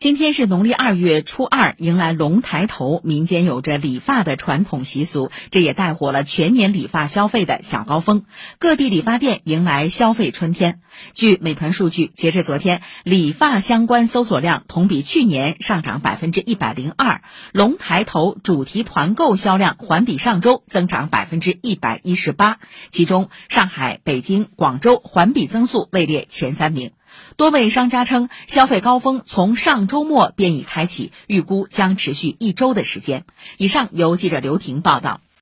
[0.00, 8.24] 今天是农历二月初二，迎来龙抬头，民间有着理发的传统习俗，这也带火了全年理发消费的小高峰。
[8.60, 10.78] 各地理发店迎来消费春天。
[11.14, 22.60] 据美团数据，截至昨天，理发相关搜索量同比去年上涨百分之一百零二，龙抬头主题团购销量环比上周增长百分之一百一十八，
[22.90, 26.92] 其中上海、北京、广州环比增速位列前三名。
[27.36, 33.24] 多位商家称，消费高峰从上周末便已开启，预估将持续一周的时间。
[33.56, 35.20] 以上由记者刘婷报道。